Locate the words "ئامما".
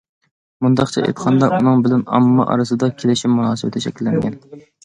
2.19-2.49